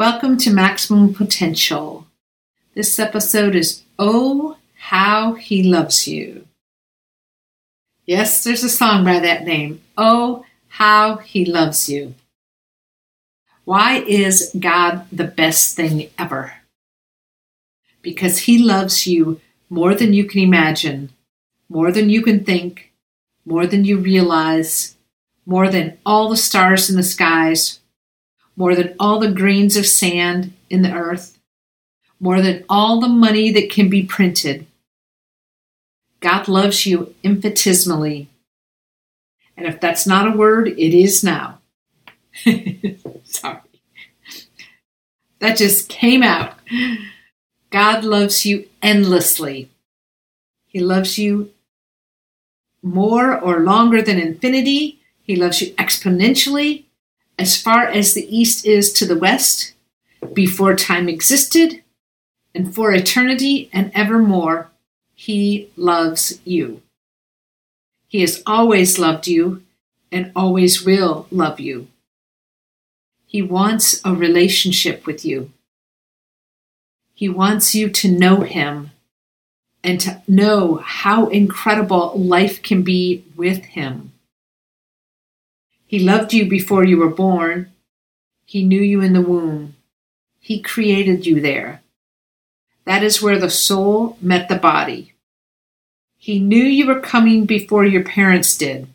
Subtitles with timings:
[0.00, 2.06] Welcome to Maximum Potential.
[2.74, 6.46] This episode is Oh, How He Loves You.
[8.06, 9.82] Yes, there's a song by that name.
[9.98, 12.14] Oh, How He Loves You.
[13.66, 16.54] Why is God the best thing ever?
[18.00, 21.10] Because He loves you more than you can imagine,
[21.68, 22.90] more than you can think,
[23.44, 24.96] more than you realize,
[25.44, 27.79] more than all the stars in the skies,
[28.56, 31.38] more than all the grains of sand in the earth,
[32.18, 34.66] more than all the money that can be printed.
[36.20, 38.28] God loves you infinitesimally.
[39.56, 41.60] And if that's not a word, it is now.
[43.24, 43.60] Sorry.
[45.40, 46.54] That just came out.
[47.70, 49.70] God loves you endlessly.
[50.66, 51.50] He loves you
[52.82, 55.00] more or longer than infinity.
[55.22, 56.84] He loves you exponentially,
[57.40, 59.72] as far as the east is to the west,
[60.34, 61.82] before time existed,
[62.54, 64.70] and for eternity and evermore.
[65.14, 66.82] He loves you.
[68.08, 69.62] He has always loved you
[70.12, 71.88] and always will love you.
[73.26, 75.50] He wants a relationship with you.
[77.14, 78.90] He wants you to know Him
[79.82, 84.12] and to know how incredible life can be with Him.
[85.90, 87.72] He loved you before you were born.
[88.44, 89.74] He knew you in the womb.
[90.38, 91.82] He created you there.
[92.84, 95.14] That is where the soul met the body.
[96.16, 98.86] He knew you were coming before your parents did.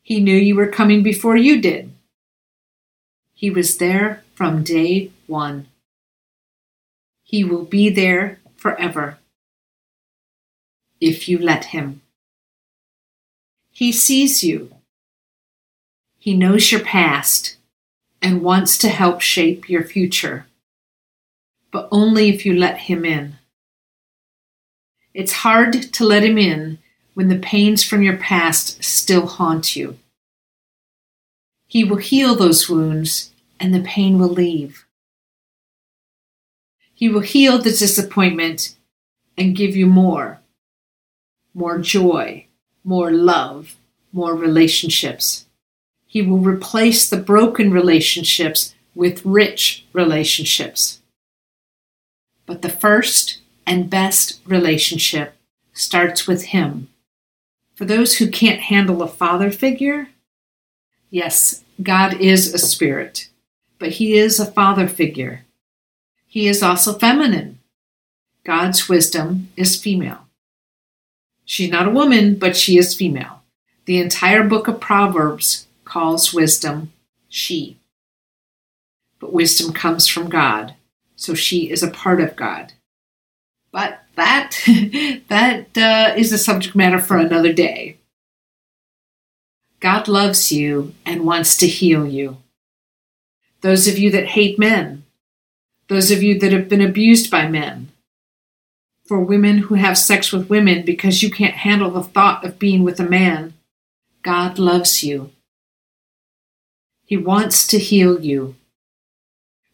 [0.00, 1.92] He knew you were coming before you did.
[3.34, 5.66] He was there from day one.
[7.24, 9.18] He will be there forever
[10.98, 12.00] if you let him.
[13.70, 14.73] He sees you.
[16.24, 17.58] He knows your past
[18.22, 20.46] and wants to help shape your future,
[21.70, 23.34] but only if you let him in.
[25.12, 26.78] It's hard to let him in
[27.12, 29.98] when the pains from your past still haunt you.
[31.66, 33.30] He will heal those wounds
[33.60, 34.86] and the pain will leave.
[36.94, 38.74] He will heal the disappointment
[39.36, 40.40] and give you more
[41.52, 42.46] more joy,
[42.82, 43.76] more love,
[44.10, 45.43] more relationships.
[46.14, 51.00] He will replace the broken relationships with rich relationships.
[52.46, 55.34] But the first and best relationship
[55.72, 56.86] starts with Him.
[57.74, 60.10] For those who can't handle a father figure,
[61.10, 63.28] yes, God is a spirit,
[63.80, 65.44] but He is a father figure.
[66.28, 67.58] He is also feminine.
[68.44, 70.28] God's wisdom is female.
[71.44, 73.42] She's not a woman, but she is female.
[73.86, 76.92] The entire book of Proverbs calls wisdom
[77.28, 77.78] she.
[79.20, 80.74] But wisdom comes from God,
[81.14, 82.72] so she is a part of God.
[83.70, 84.58] But that
[85.28, 87.98] that uh, is a subject matter for another day.
[89.78, 92.38] God loves you and wants to heal you.
[93.60, 95.04] Those of you that hate men,
[95.88, 97.92] those of you that have been abused by men,
[99.04, 102.82] for women who have sex with women because you can't handle the thought of being
[102.82, 103.54] with a man,
[104.22, 105.30] God loves you.
[107.04, 108.56] He wants to heal you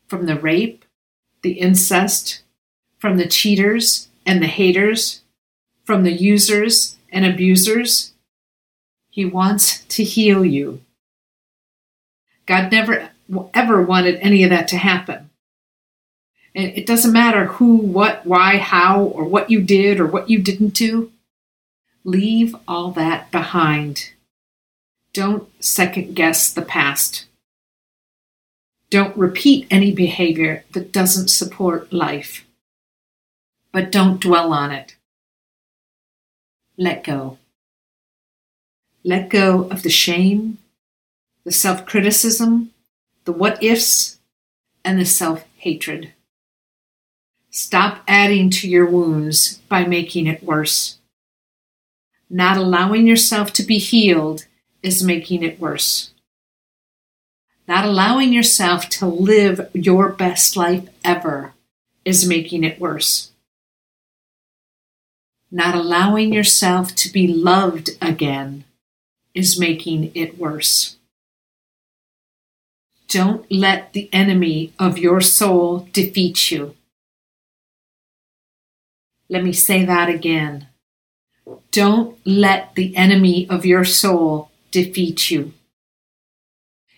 [0.06, 0.84] from the rape,
[1.42, 2.42] the incest,
[2.98, 5.22] from the cheaters and the haters,
[5.84, 8.12] from the users and abusers.
[9.08, 10.82] He wants to heal you.
[12.46, 13.10] God never
[13.54, 15.30] ever wanted any of that to happen.
[16.54, 20.41] And it doesn't matter who, what, why, how, or what you did or what you
[20.41, 21.12] didn't do.
[22.02, 24.12] Leave all that behind.
[25.12, 27.26] Don't second guess the past.
[28.91, 32.44] Don't repeat any behavior that doesn't support life
[33.72, 34.97] but don't dwell on it.
[36.76, 37.38] Let go.
[39.04, 40.59] Let go of the shame,
[41.44, 42.72] the self criticism,
[43.25, 44.19] the what ifs,
[44.84, 46.12] and the self hatred.
[47.51, 50.98] Stop adding to your wounds by making it worse.
[52.28, 54.47] Not allowing yourself to be healed
[54.82, 56.12] is making it worse.
[57.68, 61.54] Not allowing yourself to live your best life ever
[62.04, 63.30] is making it worse
[65.50, 68.65] not allowing yourself to be loved again
[69.34, 70.97] is making it worse.
[73.09, 76.76] Don't let the enemy of your soul defeat you.
[79.28, 80.68] Let me say that again.
[81.72, 85.53] Don't let the enemy of your soul defeat you.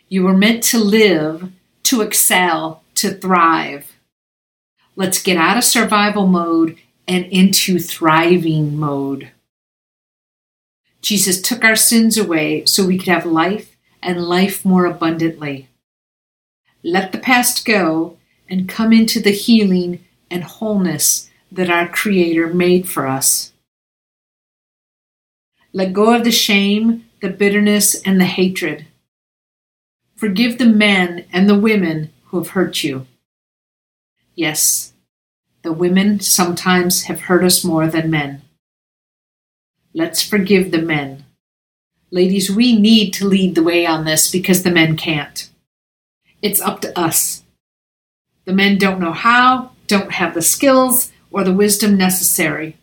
[0.09, 1.51] You were meant to live,
[1.85, 3.93] to excel, to thrive.
[4.95, 6.77] Let's get out of survival mode
[7.09, 9.31] and into thriving mode.
[11.01, 15.69] Jesus took our sins away so we could have life and life more abundantly.
[16.83, 22.89] Let the past go and come into the healing and wholeness that our Creator made
[22.89, 23.53] for us.
[25.73, 28.85] Let go of the shame, the bitterness, and the hatred.
[30.17, 33.07] Forgive the men and the women who have hurt you.
[34.35, 34.93] Yes,
[35.63, 38.43] the women sometimes have hurt us more than men.
[39.95, 41.25] Let's forgive the men.
[42.11, 45.49] Ladies, we need to lead the way on this because the men can't.
[46.43, 47.45] It's up to us.
[48.47, 52.77] The men don't know how, don't have the skills or the wisdom necessary.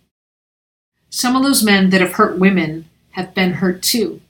[1.10, 4.22] Some of those men that have hurt women have been hurt too.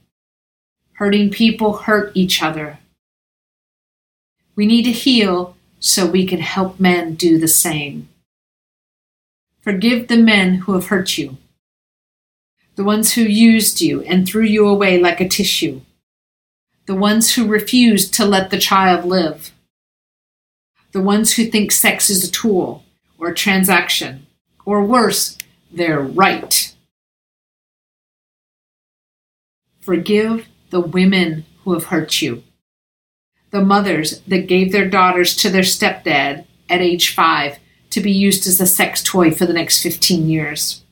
[1.00, 2.78] Hurting people hurt each other.
[4.58, 8.10] We need to heal so we can help men do the same.
[9.62, 11.38] Forgive the men who have hurt you,
[12.76, 15.80] the ones who used you and threw you away like a tissue,
[16.86, 19.52] the ones who refused to let the child live,
[20.92, 22.84] the ones who think sex is a tool
[23.18, 24.28] or a transaction,
[24.66, 25.38] or worse,
[25.72, 26.76] they're right.
[29.80, 32.44] Forgive the women who have hurt you
[33.52, 37.58] the mothers that gave their daughters to their stepdad at age five
[37.90, 40.84] to be used as a sex toy for the next 15 years.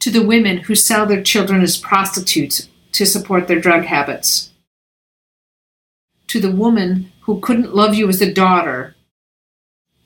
[0.00, 4.50] To the women who sell their children as prostitutes to support their drug habits.
[6.28, 8.94] To the woman who couldn't love you as a daughter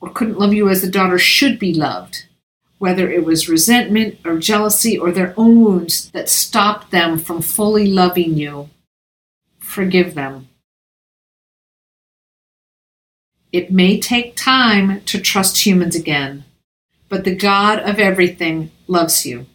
[0.01, 2.25] or couldn't love you as a daughter should be loved,
[2.85, 7.87] whether it was resentment or jealousy or their own wounds that stopped them from fully
[7.87, 8.69] loving you.
[9.57, 10.47] Forgive them.
[13.51, 16.43] It may take time to trust humans again,
[17.09, 19.47] but the God of everything loves you.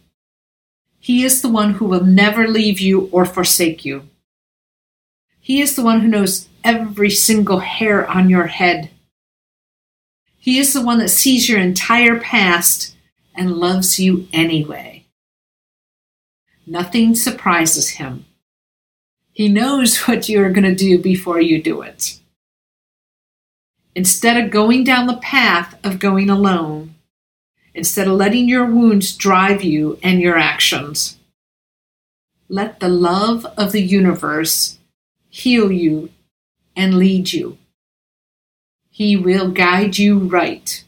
[0.99, 4.09] He is the one who will never leave you or forsake you.
[5.39, 8.89] He is the one who knows every single hair on your head.
[10.37, 12.97] He is the one that sees your entire past
[13.35, 15.05] and loves you anyway.
[16.65, 18.25] Nothing surprises him.
[19.31, 22.19] He knows what you are going to do before you do it.
[23.93, 26.95] Instead of going down the path of going alone,
[27.73, 31.17] instead of letting your wounds drive you and your actions,
[32.47, 34.77] let the love of the universe
[35.29, 36.09] heal you
[36.75, 37.57] and lead you.
[38.89, 40.83] He will guide you right.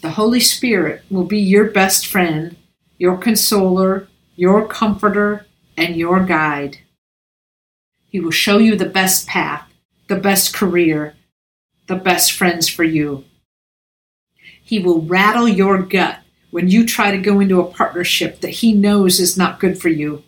[0.00, 2.56] The Holy Spirit will be your best friend,
[2.98, 6.78] your consoler, your comforter, and your guide.
[8.08, 9.70] He will show you the best path
[10.10, 11.14] the best career,
[11.86, 13.24] the best friends for you.
[14.60, 16.18] He will rattle your gut
[16.50, 19.88] when you try to go into a partnership that he knows is not good for
[19.88, 20.24] you.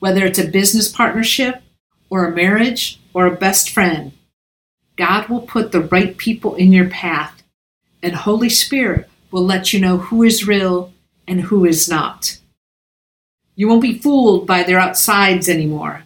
[0.00, 1.62] Whether it's a business partnership
[2.10, 4.10] or a marriage or a best friend,
[4.96, 7.39] God will put the right people in your path,
[8.02, 10.92] and Holy Spirit will let you know who is real
[11.26, 12.38] and who is not.
[13.54, 16.04] You won't be fooled by their outsides anymore.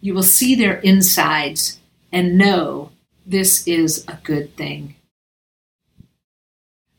[0.00, 1.78] You will see their insides
[2.12, 2.90] and know
[3.26, 4.96] this is a good thing.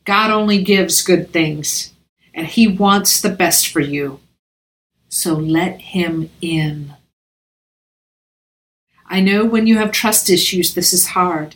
[0.04, 1.94] God only gives good things,
[2.34, 4.20] and He wants the best for you.
[5.10, 6.94] So let Him in.
[9.06, 11.56] I know when you have trust issues, this is hard,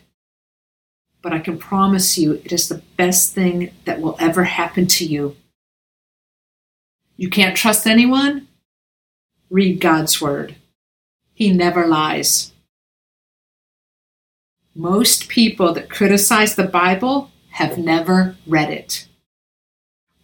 [1.22, 5.06] but I can promise you it is the best thing that will ever happen to
[5.06, 5.36] you.
[7.18, 8.48] You can't trust anyone?
[9.50, 10.56] Read God's Word.
[11.34, 12.52] He never lies.
[14.74, 19.08] Most people that criticize the Bible have never read it.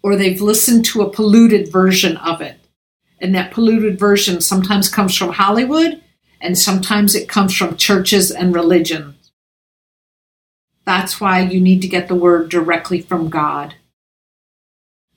[0.01, 2.58] Or they've listened to a polluted version of it.
[3.20, 6.01] And that polluted version sometimes comes from Hollywood
[6.39, 9.16] and sometimes it comes from churches and religion.
[10.88, 13.75] That's why you need to get the word directly from God.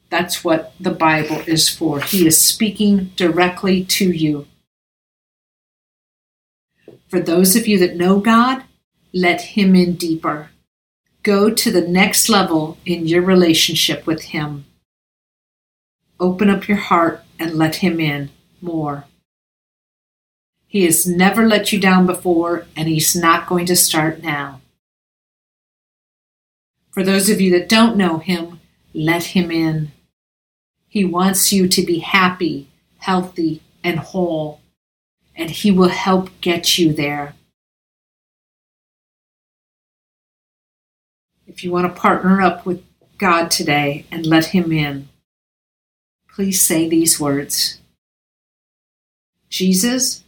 [0.08, 2.00] That's what the Bible is for.
[2.00, 4.48] He is speaking directly to you.
[7.06, 8.64] For those of you that know God,
[9.12, 10.50] let Him in deeper.
[11.22, 14.64] Go to the next level in your relationship with Him.
[16.18, 19.04] Open up your heart and let Him in more.
[20.66, 24.59] He has never let you down before, and He's not going to start now.
[26.90, 28.60] For those of you that don't know Him,
[28.92, 29.92] let Him in.
[30.88, 32.68] He wants you to be happy,
[32.98, 34.60] healthy, and whole,
[35.36, 37.34] and He will help get you there.
[41.46, 42.84] If you want to partner up with
[43.18, 45.08] God today and let Him in,
[46.28, 47.78] please say these words
[49.48, 50.22] Jesus,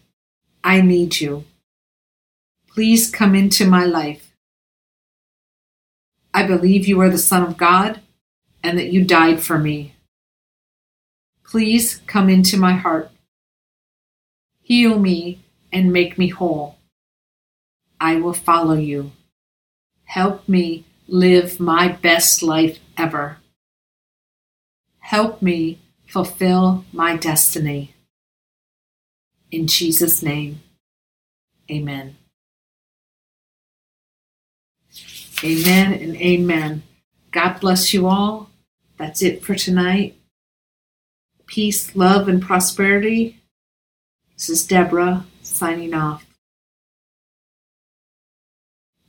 [0.64, 1.44] I need you.
[2.68, 4.31] Please come into my life.
[6.34, 8.00] I believe you are the Son of God
[8.62, 9.94] and that you died for me.
[11.44, 13.10] Please come into my heart.
[14.62, 16.76] Heal me and make me whole.
[18.00, 19.12] I will follow you.
[20.04, 23.38] Help me live my best life ever.
[25.00, 27.94] Help me fulfill my destiny.
[29.50, 30.62] In Jesus' name,
[31.70, 32.16] amen.
[35.44, 36.84] Amen and amen.
[37.32, 38.50] God bless you all.
[38.96, 40.16] That's it for tonight.
[41.46, 43.42] Peace, love, and prosperity.
[44.36, 46.24] This is Deborah signing off.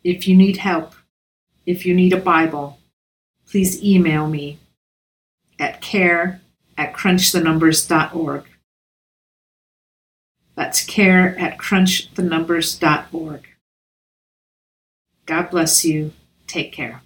[0.04, 0.96] If you need help,
[1.66, 2.80] if you need a Bible,
[3.48, 4.58] please email me
[5.60, 6.42] at care
[6.78, 8.46] at crunchthenumbers.org.
[10.56, 13.48] That's care at crunchthenumbers.org.
[15.26, 16.12] God bless you.
[16.54, 17.02] Take care.